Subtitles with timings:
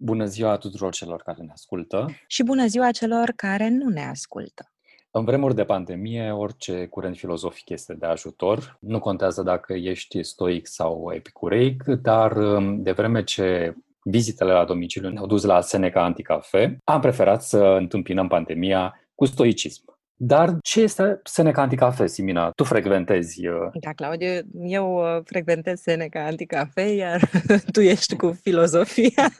[0.00, 2.06] Bună ziua tuturor celor care ne ascultă!
[2.26, 4.72] Și bună ziua celor care nu ne ascultă!
[5.10, 8.76] În vremuri de pandemie, orice curent filozofic este de ajutor.
[8.80, 15.08] Nu contează dacă ești stoic sau epicureic, dar um, de vreme ce vizitele la domiciliu
[15.08, 19.97] ne-au dus la Seneca Anticafe, am preferat să întâmpinăm pandemia cu stoicism.
[20.20, 22.50] Dar ce este Seneca Anticafe, Simina?
[22.50, 23.46] Tu frecventezi...
[23.46, 23.70] Uh...
[23.80, 24.28] Da, Claudiu,
[24.60, 27.30] eu uh, frecventez Seneca Anticafe, iar
[27.72, 29.30] tu ești cu filozofia.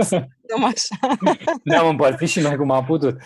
[0.48, 1.16] Dăm așa.
[1.64, 3.16] Ne-am împărțit și noi cum am putut.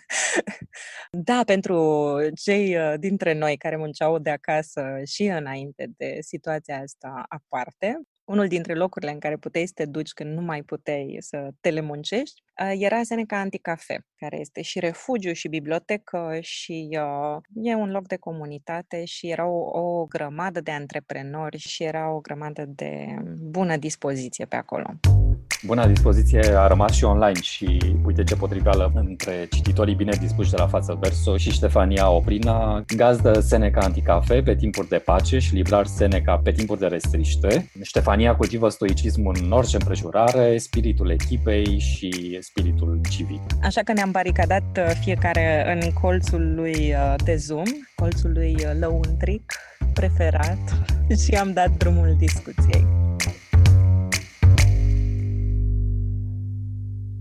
[1.28, 7.24] da, pentru cei uh, dintre noi care munceau de acasă și înainte de situația asta
[7.28, 11.48] aparte, unul dintre locurile în care puteai să te duci când nu mai puteai să
[11.60, 18.06] telemuncești, era Seneca Anticafe, care este și refugiu și bibliotecă și uh, e un loc
[18.06, 23.76] de comunitate și era o, o grămadă de antreprenori și era o grămadă de bună
[23.76, 24.90] dispoziție pe acolo.
[25.66, 30.56] Buna dispoziție a rămas și online și uite ce potriveală între cititorii bine dispuși de
[30.56, 35.86] la față verso și Ștefania Oprina, gazdă Seneca Anticafe pe timpuri de pace și librar
[35.86, 37.70] Seneca pe timpuri de restriște.
[37.82, 43.40] Ștefania cultivă stoicismul în orice împrejurare, spiritul echipei și spiritul civic.
[43.62, 48.70] Așa că ne-am baricadat uh, fiecare în colțul lui uh, de Zoom, colțul lui uh,
[48.78, 49.52] lăuntric
[49.92, 50.58] preferat
[51.24, 52.99] și am dat drumul discuției.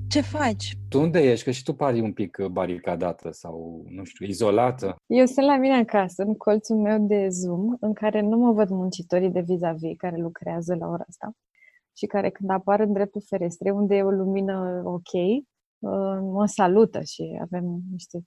[0.09, 0.77] Ce faci?
[0.89, 1.45] Tu unde ești?
[1.45, 4.95] Că și tu pari un pic baricadată sau, nu știu, izolată.
[5.05, 8.69] Eu sunt la mine acasă, în colțul meu de Zoom, în care nu mă văd
[8.69, 11.31] muncitorii de vis-a-vis care lucrează la ora asta
[11.97, 17.01] și care când apar în dreptul ferestrei, unde e o lumină ok, uh, mă salută
[17.01, 18.19] și avem niște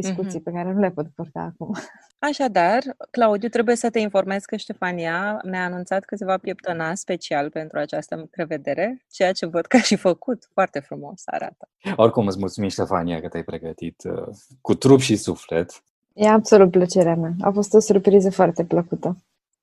[0.00, 0.42] discuții mm-hmm.
[0.42, 1.74] pe care nu le pot purta acum.
[2.18, 7.50] Așadar, Claudiu, trebuie să te informez că Ștefania ne-a anunțat că se va pieptăna special
[7.50, 10.48] pentru această prevedere, ceea ce văd că a și făcut.
[10.52, 11.68] Foarte frumos arată.
[11.96, 14.28] Oricum, îți mulțumim, Ștefania, că te-ai pregătit uh,
[14.60, 15.82] cu trup și suflet.
[16.12, 17.32] E absolut plăcerea mea.
[17.40, 19.16] A fost o surpriză foarte plăcută.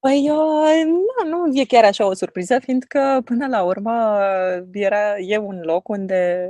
[0.08, 0.25] Păi,
[0.86, 4.19] nu, nu e chiar așa o surpriză, fiindcă până la urmă
[4.72, 6.50] era, e un loc unde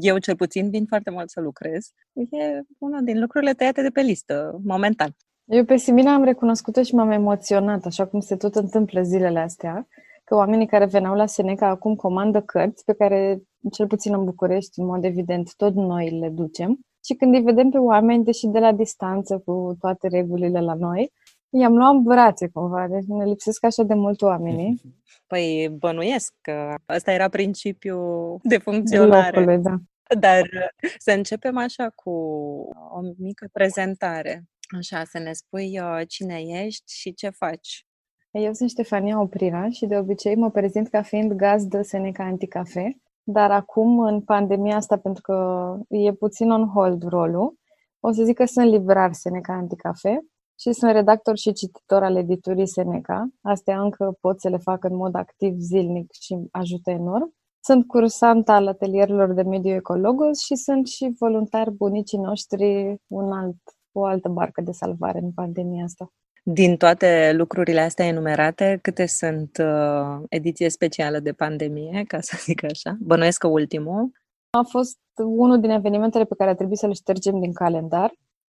[0.00, 1.90] eu cel puțin vin foarte mult să lucrez.
[2.12, 5.16] E una din lucrurile tăiate de pe listă, momentan.
[5.44, 9.88] Eu pe Simina am recunoscut-o și m-am emoționat, așa cum se tot întâmplă zilele astea,
[10.24, 13.42] că oamenii care veneau la Seneca acum comandă cărți pe care,
[13.72, 16.78] cel puțin în București, în mod evident, tot noi le ducem.
[17.04, 21.12] Și când îi vedem pe oameni, deși de la distanță, cu toate regulile la noi,
[21.50, 24.80] I-am luat în brațe cumva, deci ne lipsesc așa de mult oamenii.
[25.26, 29.38] Păi bănuiesc că ăsta era principiul de funcționare.
[29.38, 29.76] Locului, da.
[30.18, 32.10] Dar să începem așa cu
[32.90, 34.44] o mică prezentare.
[34.76, 37.86] Așa, să ne spui uh, cine ești și ce faci.
[38.30, 43.50] Eu sunt Ștefania Oprina și de obicei mă prezint ca fiind gazdă Seneca Anticafe, dar
[43.50, 47.58] acum, în pandemia asta, pentru că e puțin on hold rolul,
[48.00, 50.20] o să zic că sunt librar Seneca Anticafe
[50.60, 53.28] și sunt redactor și cititor al editurii Seneca.
[53.42, 57.36] Astea încă pot să le fac în mod activ zilnic și ajută enorm.
[57.60, 63.56] Sunt cursant al atelierilor de mediu ecologos și sunt și voluntar bunicii noștri un alt,
[63.92, 66.12] o altă barcă de salvare în pandemia asta.
[66.42, 72.64] Din toate lucrurile astea enumerate, câte sunt uh, ediție specială de pandemie, ca să zic
[72.64, 72.96] așa?
[73.00, 74.10] Bănuiesc că ultimul.
[74.50, 78.12] A fost unul din evenimentele pe care a trebuit să le ștergem din calendar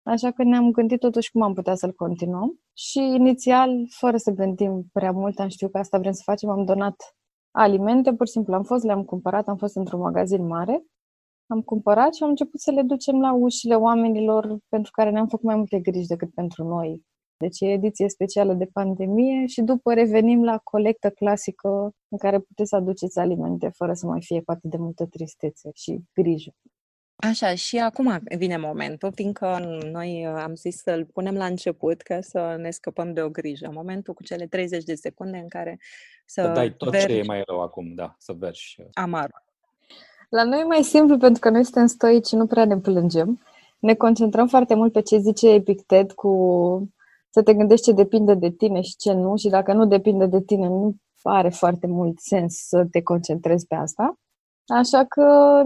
[0.10, 4.90] Așa că ne-am gândit totuși cum am putea să-l continuăm și inițial, fără să gândim
[4.94, 7.16] prea mult, am știut că asta vrem să facem, am donat
[7.52, 10.84] alimente, pur și simplu am fost, le-am cumpărat, am fost într-un magazin mare,
[11.48, 15.46] am cumpărat și am început să le ducem la ușile oamenilor pentru care ne-am făcut
[15.46, 17.04] mai multe griji decât pentru noi.
[17.38, 22.70] Deci e ediție specială de pandemie și după revenim la colectă clasică în care puteți
[22.70, 26.52] să aduceți alimente fără să mai fie cu atât de multă tristețe și grijă.
[27.22, 29.60] Așa, și acum vine momentul, fiindcă
[29.92, 33.70] noi uh, am zis să-l punem la început ca să ne scăpăm de o grijă.
[33.74, 35.80] Momentul cu cele 30 de secunde în care
[36.26, 37.08] să, să dai tot vergi...
[37.08, 38.76] ce e mai rău acum, da, să vergi.
[38.80, 38.86] Uh.
[38.94, 39.44] Amarul.
[40.30, 43.42] La noi e mai simplu pentru că noi suntem stoici și nu prea ne plângem.
[43.80, 46.94] Ne concentrăm foarte mult pe ce zice Epictet cu
[47.30, 50.42] să te gândești ce depinde de tine și ce nu și dacă nu depinde de
[50.42, 54.20] tine, nu are foarte mult sens să te concentrezi pe asta.
[54.68, 55.64] Așa că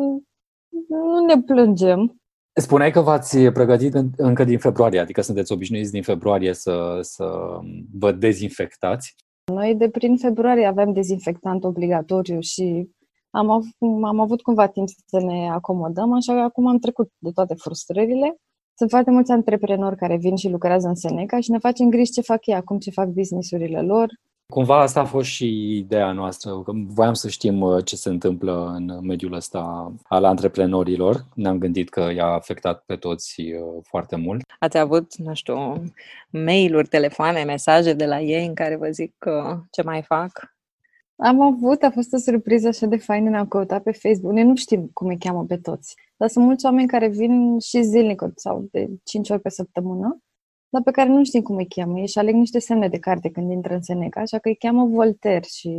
[0.87, 2.17] nu ne plângem.
[2.55, 7.25] Spuneai că v-ați pregătit încă din februarie, adică sunteți obișnuiți din februarie să, să
[7.93, 9.15] vă dezinfectați.
[9.51, 12.89] Noi de prin februarie avem dezinfectant obligatoriu și
[13.29, 17.31] am, av- am avut cumva timp să ne acomodăm, așa că acum am trecut de
[17.33, 18.35] toate frustrările.
[18.77, 22.21] Sunt foarte mulți antreprenori care vin și lucrează în Seneca și ne facem griji ce
[22.21, 24.07] fac ei acum, ce fac businessurile lor,
[24.45, 28.73] Cumva asta a fost și ideea noastră, că voiam să știm uh, ce se întâmplă
[28.75, 31.25] în mediul ăsta al antreprenorilor.
[31.35, 34.41] Ne-am gândit că i-a afectat pe toți uh, foarte mult.
[34.59, 35.83] Ați avut, nu știu,
[36.29, 40.53] mail-uri, telefoane, mesaje de la ei în care vă zic că ce mai fac?
[41.15, 44.33] Am avut, a fost o surpriză așa de faină, ne-am căutat pe Facebook.
[44.33, 47.81] Noi nu știm cum îi cheamă pe toți, dar sunt mulți oameni care vin și
[47.81, 50.23] zilnic sau de 5 ori pe săptămână
[50.73, 51.99] dar pe care nu știm cum îi cheamă.
[51.99, 54.85] Ei și aleg niște semne de carte când intră în Seneca, așa că îi cheamă
[54.85, 55.69] Voltaire și,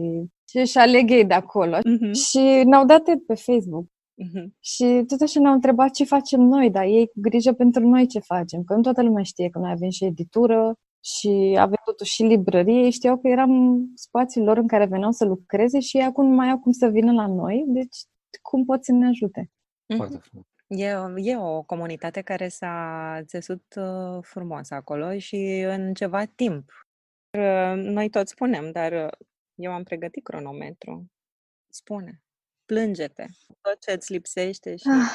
[0.50, 1.76] și își aleg ei de acolo.
[1.76, 2.12] Uh-huh.
[2.28, 3.86] Și ne-au dat pe Facebook.
[3.86, 4.46] Uh-huh.
[4.60, 8.18] Și tot așa ne-au întrebat ce facem noi, dar ei cu grijă pentru noi ce
[8.18, 8.62] facem.
[8.64, 10.74] Că nu toată lumea știe că noi avem și editură
[11.04, 12.82] și avem totuși și librărie.
[12.84, 16.50] Ei știau că eram spațiul lor în care veneau să lucreze și acum nu mai
[16.50, 17.64] au cum să vină la noi.
[17.66, 17.96] Deci
[18.42, 19.50] cum pot să ne ajute?
[19.96, 20.46] Foarte frumos.
[20.66, 20.84] E,
[21.16, 26.70] e o comunitate care s-a țesut uh, frumos acolo și în ceva timp.
[27.30, 31.10] Uh, noi tot spunem, dar uh, eu am pregătit cronometru.
[31.68, 32.22] Spune,
[32.64, 33.26] plânge-te,
[33.60, 34.88] tot ce îți lipsește și...
[34.88, 35.10] Ah,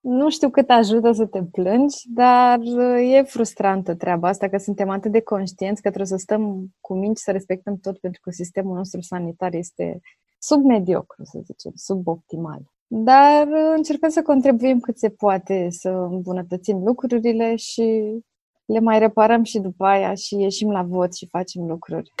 [0.20, 2.58] nu știu cât ajută să te plângi, dar
[3.00, 7.18] e frustrantă treaba asta, că suntem atât de conștienți că trebuie să stăm cu minci
[7.18, 10.00] să respectăm tot, pentru că sistemul nostru sanitar este
[10.38, 12.60] submediocru, să zicem, suboptimal.
[12.90, 18.18] Dar uh, încercăm să contribuim cât se poate să îmbunătățim lucrurile și
[18.64, 22.12] le mai reparăm și după aia și ieșim la vot și facem lucruri.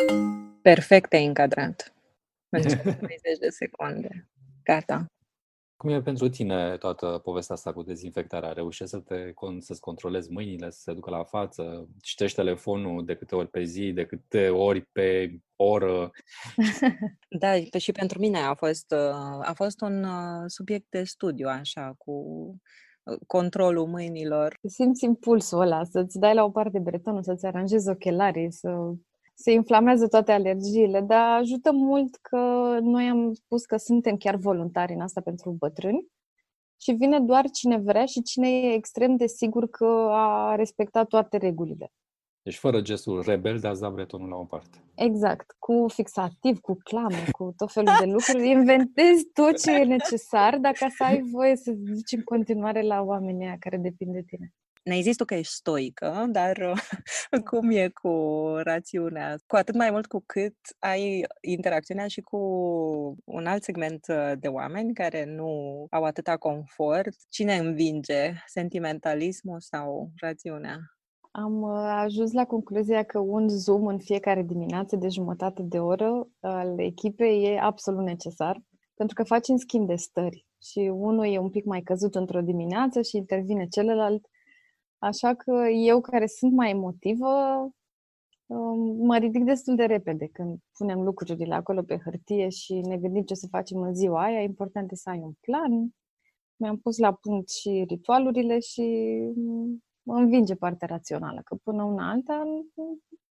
[0.62, 1.94] Perfect te-ai încadrat.
[2.48, 4.28] În 30 de secunde.
[4.64, 5.06] Gata.
[5.78, 8.52] Cum e pentru tine toată povestea asta cu dezinfectarea?
[8.52, 11.88] Reușești să te, să-ți controlezi mâinile, să se ducă la față?
[12.00, 16.10] Citești telefonul de câte ori pe zi, de câte ori pe oră?
[17.38, 18.92] Da, și pentru mine a fost,
[19.42, 22.12] a fost un uh, subiect de studiu, așa, cu
[23.02, 24.58] uh, controlul mâinilor.
[24.62, 28.92] Simți impulsul ăla, să-ți dai la o parte bretonul, să-ți aranjezi ochelarii, să
[29.40, 32.38] se inflamează toate alergiile, dar ajută mult că
[32.80, 36.06] noi am spus că suntem chiar voluntari în asta pentru bătrâni
[36.80, 41.36] și vine doar cine vrea și cine e extrem de sigur că a respectat toate
[41.36, 41.92] regulile.
[42.42, 44.78] Deci fără gestul rebel de a da bretonul la o parte.
[44.94, 48.48] Exact, cu fixativ, cu clamă, cu tot felul de lucruri.
[48.48, 53.56] Inventezi tot ce e necesar dacă să ai voie să zici în continuare la oamenii
[53.58, 54.54] care depind de tine
[54.84, 56.72] ne-ai zis tu că ești stoică, dar
[57.50, 58.12] cum e cu
[58.62, 59.36] rațiunea?
[59.46, 62.38] Cu atât mai mult cu cât ai interacțiunea și cu
[63.24, 67.14] un alt segment uh, de oameni care nu au atâta confort.
[67.28, 68.32] Cine învinge?
[68.46, 70.78] Sentimentalismul sau rațiunea?
[71.30, 76.28] Am uh, ajuns la concluzia că un Zoom în fiecare dimineață de jumătate de oră
[76.40, 78.62] al echipei e absolut necesar,
[78.94, 82.40] pentru că faci în schimb de stări și unul e un pic mai căzut într-o
[82.40, 84.26] dimineață și intervine celălalt
[84.98, 87.28] Așa că eu, care sunt mai emotivă,
[88.46, 93.22] um, mă ridic destul de repede când punem lucrurile acolo pe hârtie și ne gândim
[93.22, 94.40] ce să facem în ziua aia.
[94.40, 95.88] Important e să ai un plan.
[96.56, 98.82] Mi-am pus la punct și ritualurile și
[100.02, 102.44] mă învinge partea rațională, că până una alta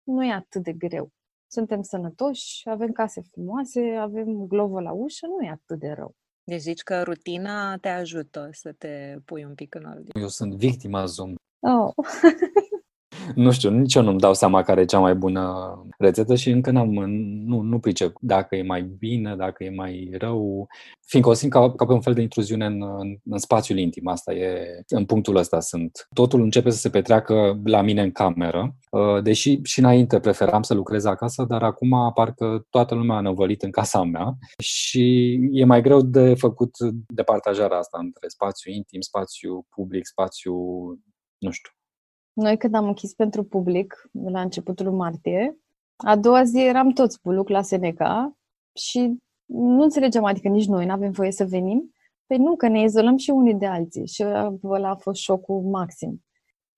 [0.02, 1.10] nu e atât de greu.
[1.46, 6.14] Suntem sănătoși, avem case frumoase, avem glovă la ușă, nu e atât de rău.
[6.44, 10.20] Deci zici că rutina te ajută să te pui un pic în ordine.
[10.20, 11.34] Eu sunt victima Zoom.
[11.64, 11.92] Oh.
[13.34, 15.54] nu știu, nici eu nu-mi dau seama care e cea mai bună
[15.98, 16.88] rețetă și încă n-am,
[17.46, 20.66] nu, nu pricep dacă e mai bine, dacă e mai rău,
[21.06, 24.06] fiindcă o simt ca, ca pe un fel de intruziune în, în, în spațiul intim.
[24.06, 26.08] Asta e, în punctul ăsta sunt.
[26.14, 30.74] Totul începe să se petreacă la mine în cameră, uh, deși și înainte preferam să
[30.74, 35.82] lucrez acasă, dar acum parcă toată lumea a năvălit în casa mea și e mai
[35.82, 36.70] greu de făcut
[37.06, 40.54] departajarea asta între spațiu intim, spațiu public, spațiu
[41.44, 41.70] nu știu.
[42.32, 45.56] Noi când am închis pentru public, la începutul martie,
[45.96, 48.36] a doua zi eram toți buluc la Seneca
[48.74, 51.94] și nu înțelegem, adică nici noi nu avem voie să venim.
[52.26, 54.24] Păi nu, că ne izolăm și unii de alții și
[54.62, 56.24] ăla a fost șocul maxim.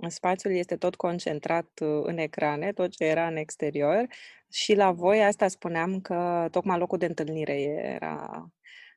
[0.09, 4.07] Spațiul este tot concentrat uh, în ecrane, tot ce era în exterior
[4.51, 8.47] și la voi asta spuneam că tocmai locul de întâlnire era,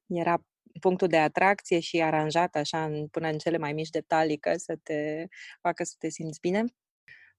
[0.05, 0.41] era
[0.79, 4.75] punctul de atracție și aranjat așa în, până în cele mai mici detalii ca să
[4.83, 5.27] te
[5.61, 6.63] facă să te simți bine.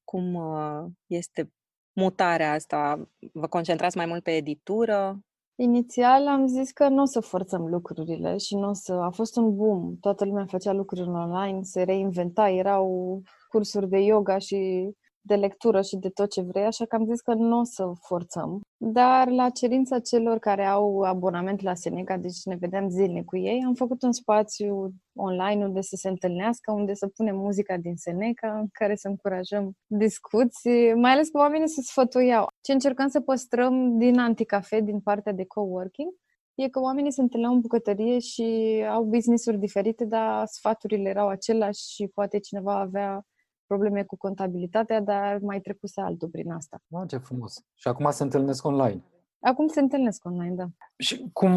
[0.05, 1.53] Cum uh, este
[1.93, 3.09] mutarea asta?
[3.33, 5.25] Vă concentrați mai mult pe editură?
[5.55, 8.93] Inițial am zis că nu o să forțăm lucrurile și nu o să...
[8.93, 9.97] A fost un boom.
[9.97, 14.91] Toată lumea făcea lucruri online, se reinventa, erau cursuri de yoga și
[15.21, 17.93] de lectură și de tot ce vrei, așa că am zis că nu o să
[18.01, 18.61] forțăm.
[18.77, 23.63] Dar la cerința celor care au abonament la Seneca, deci ne vedeam zilnic cu ei,
[23.67, 28.59] am făcut un spațiu online unde să se întâlnească, unde să punem muzica din Seneca,
[28.59, 32.47] în care să încurajăm discuții, mai ales că oamenii se sfătuiau.
[32.61, 36.09] Ce încercăm să păstrăm din anticafe, din partea de coworking,
[36.55, 38.45] e că oamenii se întâlneau în bucătărie și
[38.91, 43.25] au business-uri diferite, dar sfaturile erau aceleași și poate cineva avea
[43.71, 46.83] probleme cu contabilitatea, dar mai trecuse altul prin asta.
[46.91, 47.65] Oh, ce frumos!
[47.75, 49.05] Și acum se întâlnesc online.
[49.41, 50.67] Acum se întâlnesc online, da.
[50.97, 51.53] Și cum,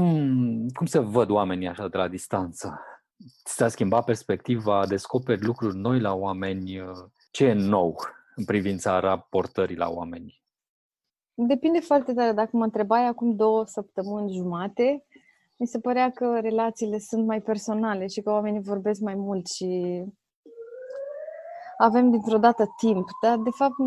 [0.73, 2.79] cum se văd oamenii așa de la distanță?
[3.45, 6.81] Ți-a schimbat perspectiva, descoperi lucruri noi la oameni?
[7.31, 7.95] Ce e nou
[8.35, 10.43] în privința raportării la oameni?
[11.33, 12.31] Depinde foarte tare.
[12.31, 15.05] Dacă mă întrebai acum două săptămâni jumate,
[15.55, 20.03] mi se părea că relațiile sunt mai personale și că oamenii vorbesc mai mult și
[21.87, 23.77] avem dintr-o dată timp, dar de fapt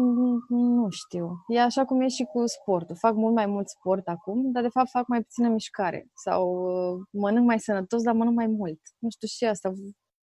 [0.49, 1.45] nu știu.
[1.49, 2.97] E așa cum e și cu sportul.
[2.97, 6.07] Fac mult mai mult sport acum, dar de fapt fac mai puțină mișcare.
[6.15, 8.81] Sau uh, mănânc mai sănătos, dar mănânc mai mult.
[8.99, 9.73] Nu știu și asta.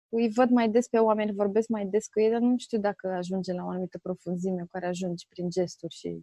[0.09, 3.09] Îi văd mai des pe oameni, vorbesc mai des cu ei, dar nu știu dacă
[3.09, 6.21] ajunge la o anumită profunzime cu care ajungi prin gesturi și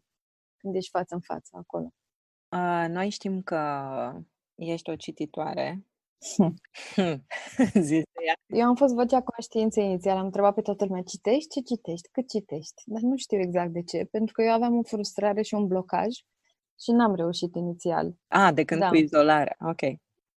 [0.57, 1.93] când ești față în față acolo.
[2.51, 3.61] Uh, noi știm că
[4.55, 5.85] ești o cititoare
[7.87, 8.14] Zise ea.
[8.45, 11.49] Eu am fost vocea conștiinței inițial, am întrebat pe toată lumea, citești?
[11.49, 12.09] Ce citești?
[12.11, 12.83] Cât citești?
[12.85, 16.13] Dar nu știu exact de ce, pentru că eu aveam o frustrare și un blocaj
[16.79, 18.15] și n-am reușit inițial.
[18.27, 18.87] Ah, de când da.
[18.87, 19.81] cu izolarea, ok.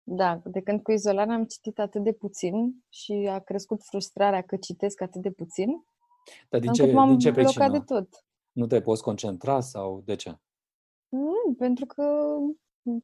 [0.02, 4.56] Da, de când cu izolarea am citit atât de puțin și a crescut frustrarea că
[4.56, 5.84] citesc atât de puțin.
[6.48, 7.68] Dar din ce, din ce pricină?
[7.68, 8.24] de tot.
[8.52, 10.38] Nu te poți concentra sau de ce?
[11.08, 12.04] Nu, pentru că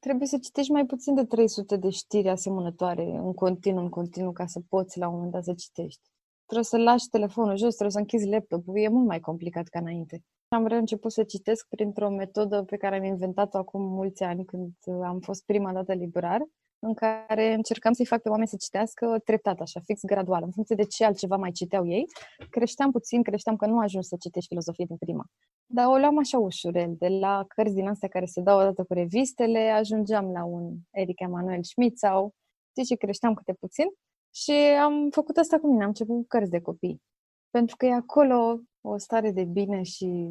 [0.01, 4.47] Trebuie să citești mai puțin de 300 de știri asemănătoare în continuu, în continuu, ca
[4.47, 6.01] să poți la un moment dat să citești.
[6.45, 10.23] Trebuie să lași telefonul jos, trebuie să închizi laptopul, e mult mai complicat ca înainte.
[10.49, 14.73] Am reînceput să citesc printr-o metodă pe care am inventat-o acum mulți ani, când
[15.05, 16.41] am fost prima dată librar,
[16.79, 20.77] în care încercam să-i fac pe oameni să citească treptat, așa, fix gradual, în funcție
[20.77, 22.05] de ce altceva mai citeau ei.
[22.51, 25.25] Creșteam puțin, creșteam că nu ajung să citești filozofie din prima.
[25.67, 28.93] Dar o luam așa ușurel, de la cărți din astea care se dau odată cu
[28.93, 32.35] revistele, ajungeam la un Eric Emanuel Schmidt sau,
[32.71, 33.87] știi, și creșteam câte puțin.
[34.35, 34.53] Și
[34.83, 37.03] am făcut asta cu mine, am început cu cărți de copii.
[37.51, 40.29] Pentru că e acolo o stare de bine și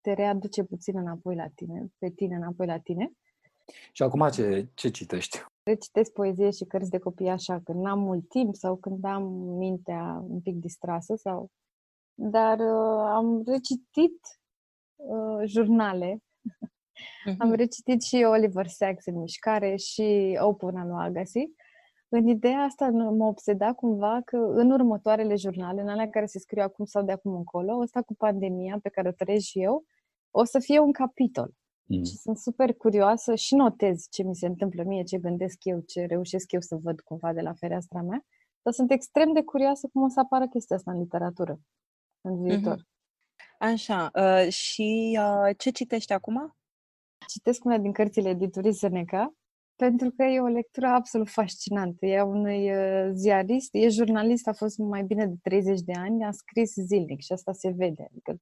[0.00, 3.12] te readuce puțin înapoi la tine, pe tine înapoi la tine.
[3.92, 5.38] Și acum ce, ce citești?
[5.62, 9.22] Recitesc poezie și cărți de copii așa, când n-am mult timp sau când am
[9.58, 11.50] mintea un pic distrasă sau...
[12.18, 14.20] Dar uh, am recitit
[14.96, 16.16] uh, jurnale.
[16.16, 17.36] Mm-hmm.
[17.38, 21.50] Am recitit și Oliver Sacks în mișcare și Open al lui Agassi.
[22.08, 26.62] În ideea asta mă obseda cumva că în următoarele jurnale, în alea care se scriu
[26.62, 29.84] acum sau de acum încolo, ăsta cu pandemia pe care o trăiesc și eu,
[30.30, 31.50] o să fie un capitol.
[31.86, 32.04] Mm.
[32.04, 36.04] Și sunt super curioasă și notez ce mi se întâmplă mie, ce gândesc eu, ce
[36.04, 38.24] reușesc eu să văd cumva de la fereastra mea.
[38.62, 41.60] Dar sunt extrem de curioasă cum o să apară chestia asta în literatură
[42.20, 42.76] în viitor.
[42.76, 42.94] Mm-hmm.
[43.58, 46.56] Așa, uh, și uh, ce citești acum?
[47.26, 49.34] Citesc una din cărțile editurii Seneca,
[49.76, 52.06] pentru că e o lectură absolut fascinantă.
[52.06, 56.30] E unui uh, ziarist, e jurnalist, a fost mai bine de 30 de ani, a
[56.30, 58.06] scris zilnic și asta se vede.
[58.10, 58.36] Adică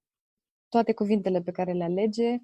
[0.69, 2.39] toate cuvintele pe care le alege,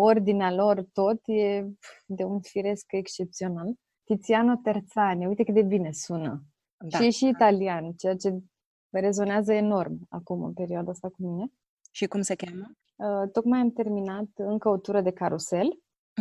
[0.00, 1.66] ordinea lor, tot e
[2.06, 3.74] de un firesc excepțional.
[4.04, 6.42] Tiziano Terzani, uite cât de bine sună.
[6.76, 6.98] Da.
[6.98, 8.38] Și e și italian, ceea ce
[8.90, 11.52] rezonează enorm acum, în perioada asta cu mine.
[11.90, 12.70] Și cum se cheamă?
[12.96, 15.66] Uh, tocmai am terminat încă o tură de carusel.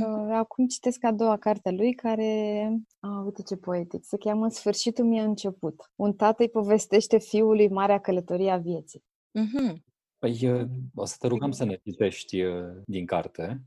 [0.02, 4.50] Uh, acum citesc a doua carte a lui, care, ah, uite ce poetic, se cheamă
[4.50, 5.92] Sfârșitul mi-a început.
[5.96, 9.04] Un tată îi povestește fiului Marea Călătorie a Vieții.
[9.40, 9.89] Mm-hmm.
[10.20, 12.54] Păi uh, o să te rugăm să ne citești uh,
[12.86, 13.62] din carte.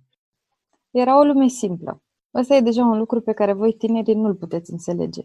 [0.90, 2.02] Era o lume simplă.
[2.34, 5.22] Ăsta e deja un lucru pe care voi tinerii nu-l puteți înțelege.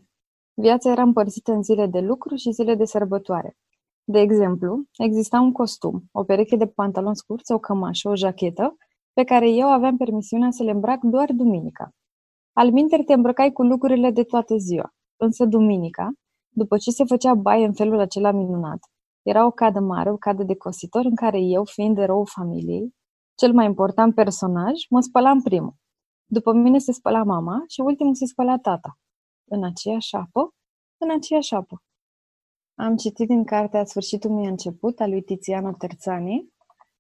[0.54, 3.58] Viața era împărțită în zile de lucru și zile de sărbătoare.
[4.04, 8.76] De exemplu, exista un costum, o pereche de pantaloni scurți, o cămașă, o jachetă,
[9.14, 11.90] pe care eu aveam permisiunea să le îmbrac doar duminica.
[12.54, 16.12] Al minter te îmbrăcai cu lucrurile de toată ziua, însă duminica,
[16.50, 18.80] după ce se făcea baie în felul acela minunat,
[19.30, 22.96] era o cadă mare, o cadă de cositor în care eu, fiind erou familiei,
[23.36, 25.76] cel mai important personaj, mă spălam primul.
[26.26, 29.00] După mine se spăla mama și ultimul se spăla tata.
[29.50, 30.54] În aceeași apă,
[30.98, 31.82] în aceeași apă.
[32.76, 36.54] Am citit din cartea Sfârșitul mi început, a lui Tiziano Terzani,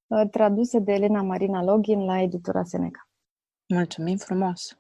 [0.07, 3.09] uh, tradusă de Elena Marina Login la editura Seneca.
[3.73, 4.77] Mulțumim frumos!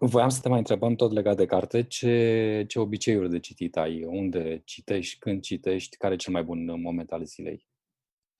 [0.00, 4.04] Voiam să te mai întrebăm tot legat de carte, ce, ce obiceiuri de citit ai?
[4.04, 7.66] Unde citești, când citești, care e cel mai bun moment al zilei?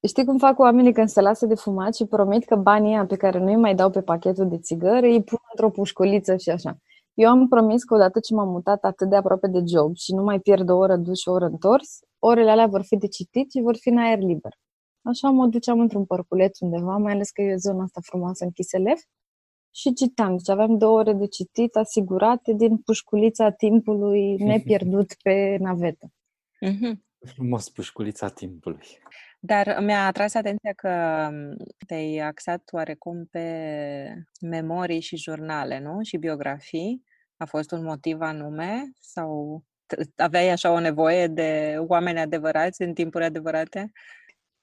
[0.06, 3.16] Știi cum fac oamenii când se lasă de fumat și promit că banii ăia pe
[3.16, 6.78] care nu-i mai dau pe pachetul de țigări îi pun într-o pușculiță și așa.
[7.14, 10.22] Eu am promis că odată ce m-am mutat atât de aproape de job și nu
[10.22, 13.50] mai pierd o oră dus și o oră întors, orele alea vor fi de citit
[13.50, 14.52] și vor fi în aer liber.
[15.02, 19.00] Așa mă duceam într-un parculeț undeva, mai ales că e zona asta frumoasă în Chiselef,
[19.78, 20.36] și citam.
[20.36, 26.12] Deci aveam două ore de citit asigurate din pușculița timpului nepierdut pe navetă.
[26.66, 27.06] Mm-hmm.
[27.26, 28.86] Frumos, pușculița timpului.
[29.40, 31.56] Dar mi-a atras atenția că mm,
[31.86, 33.44] te-ai axat oarecum pe
[34.40, 36.02] memorii și jurnale, nu?
[36.02, 37.02] Și biografii.
[37.36, 38.82] A fost un motiv anume?
[39.00, 39.62] Sau
[40.16, 43.92] aveai așa o nevoie de oameni adevărați în timpuri adevărate?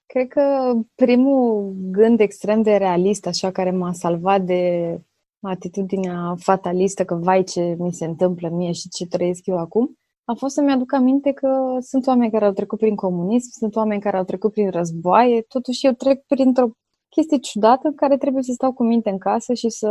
[0.06, 5.00] Cred că primul gând extrem de realist, așa, care m-a salvat de
[5.40, 10.34] atitudinea fatalistă că vai ce mi se întâmplă mie și ce trăiesc eu acum, a
[10.34, 14.18] fost să-mi aduc aminte că sunt oameni care au trecut prin comunism, sunt oameni care
[14.18, 16.70] au trecut prin războaie, totuși eu trec printr-o
[17.10, 19.90] chestie ciudată în care trebuie să stau cu minte în casă și să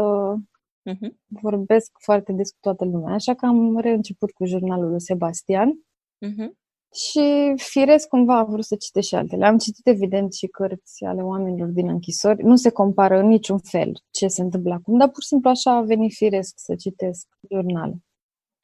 [0.91, 1.11] uh-huh.
[1.43, 3.15] vorbesc foarte des cu toată lumea.
[3.15, 5.73] Așa că am reînceput cu jurnalul lui Sebastian
[6.27, 6.49] uh-huh.
[6.95, 9.47] Și firesc cumva am vrut să citesc și altele.
[9.47, 12.43] Am citit evident și cărți ale oamenilor din închisori.
[12.43, 15.77] Nu se compară în niciun fel ce se întâmplă acum, dar pur și simplu așa
[15.77, 18.03] a venit firesc să citesc jurnale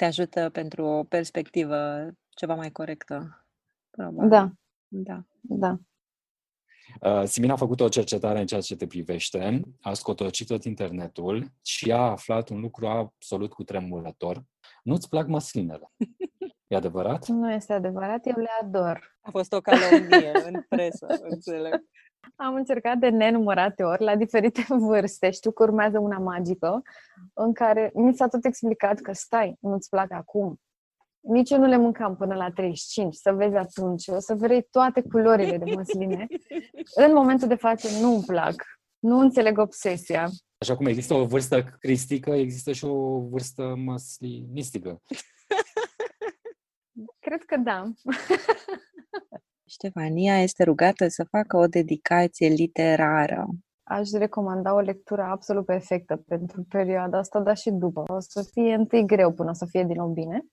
[0.01, 3.47] te ajută pentru o perspectivă ceva mai corectă.
[3.91, 4.29] Probabil.
[4.29, 4.53] Da.
[4.89, 5.25] Da.
[5.41, 5.79] Da.
[7.01, 11.53] Uh, Simina a făcut o cercetare în ceea ce te privește, a scotocit tot internetul
[11.63, 14.45] și a aflat un lucru absolut cu tremurător.
[14.83, 15.93] Nu-ți plac măslinele.
[16.71, 17.27] E adevărat?
[17.27, 19.17] Nu este adevărat, eu le ador.
[19.21, 21.85] A fost o calomnie în presă, înțeleg.
[22.37, 25.31] Am încercat de nenumărate ori, la diferite vârste.
[25.31, 26.83] Știu că urmează una magică,
[27.35, 30.61] în care mi s-a tot explicat că stai, nu-ți plac acum.
[31.21, 34.09] Nici eu nu le mâncam până la 35, să vezi atunci.
[34.09, 36.27] O să vrei toate culorile de măsline.
[37.07, 38.55] În momentul de față nu-mi plac.
[38.99, 40.29] Nu înțeleg obsesia.
[40.59, 45.03] Așa cum există o vârstă cristică, există și o vârstă măslinistică.
[47.31, 47.85] Cred că da.
[49.75, 53.47] Ștefania este rugată să facă o dedicație literară.
[53.83, 58.03] Aș recomanda o lectură absolut perfectă pentru perioada asta, dar și după.
[58.07, 60.47] O să fie întâi greu până să fie din nou bine.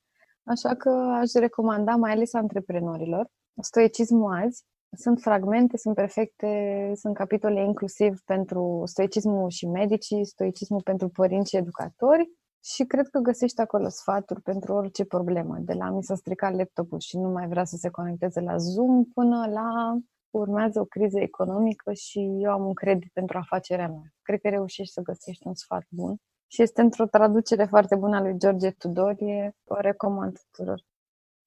[0.44, 3.28] Așa că aș recomanda mai ales antreprenorilor.
[3.62, 4.64] Stoicismul azi.
[4.98, 11.58] Sunt fragmente, sunt perfecte, sunt capitole inclusiv pentru stoicismul și medicii, stoicismul pentru părinți și
[11.58, 12.30] educatori
[12.74, 17.00] și cred că găsești acolo sfaturi pentru orice problemă, de la mi s-a stricat laptopul
[17.00, 19.98] și nu mai vrea să se conecteze la Zoom, până la
[20.30, 24.14] urmează o criză economică și eu am un credit pentru afacerea mea.
[24.22, 26.16] Cred că reușești să găsești un sfat bun.
[26.48, 30.82] Și este într-o traducere foarte bună a lui George Tudorie, o recomand tuturor.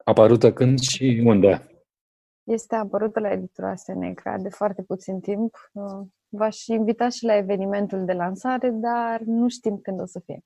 [0.04, 1.66] Apărută când și unde?
[2.42, 5.56] Este apărută la editura Seneca de foarte puțin timp.
[6.28, 10.44] V-aș invita și la evenimentul de lansare, dar nu știm când o să fie.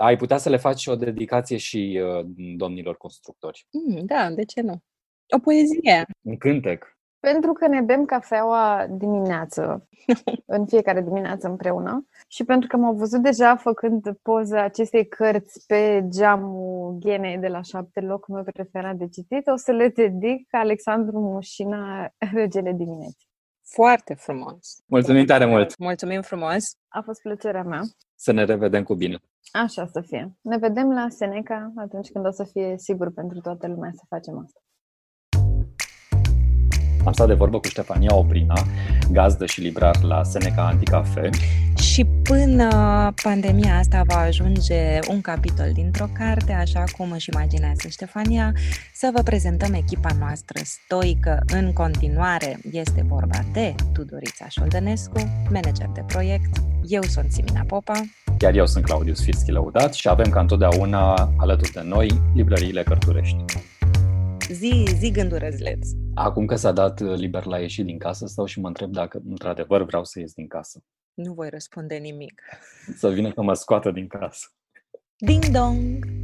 [0.00, 3.66] Ai putea să le faci o dedicație și uh, domnilor constructori.
[3.70, 4.82] Mm, da, de ce nu?
[5.28, 6.04] O poezie.
[6.20, 6.98] Un cântec.
[7.18, 9.88] Pentru că ne bem cafeaua dimineață,
[10.56, 16.04] în fiecare dimineață împreună și pentru că m-au văzut deja făcând poza acestei cărți pe
[16.08, 21.18] geamul Ghenei de la șapte, locul meu preferat de citit, o să le dedic Alexandru
[21.18, 23.29] Mușina, Regele Dimineții.
[23.72, 24.82] Foarte frumos!
[24.86, 25.78] Mulțumim tare mult!
[25.78, 26.76] Mulțumim frumos!
[26.88, 27.80] A fost plăcerea mea.
[28.14, 29.18] Să ne revedem cu bine!
[29.52, 30.36] Așa să fie.
[30.40, 34.38] Ne vedem la Seneca atunci când o să fie sigur pentru toată lumea să facem
[34.44, 34.60] asta.
[37.04, 38.54] Am stat de vorbă cu Ștefania Oprina,
[39.12, 41.30] gazdă și librar la Seneca Anticafe.
[41.92, 42.68] Și până
[43.22, 48.52] pandemia asta va ajunge un capitol dintr-o carte, așa cum își imaginează Ștefania,
[48.94, 51.38] să vă prezentăm echipa noastră stoică.
[51.46, 56.56] În continuare este vorba de Tudorița Șoldănescu, manager de proiect.
[56.88, 58.00] Eu sunt Simina Popa.
[58.40, 63.44] Iar eu sunt Claudius Firschi Lăudat și avem ca întotdeauna alături de noi librăriile Cărturești.
[64.50, 65.88] Zi, zi gânduri răzleț.
[66.14, 69.84] Acum că s-a dat liber la ieșit din casă, stau și mă întreb dacă într-adevăr
[69.84, 70.82] vreau să ies din casă.
[71.14, 72.42] Nu voi răspunde nimic.
[72.96, 74.46] Să vină că mă scoată din casă.
[75.16, 76.19] Ding dong!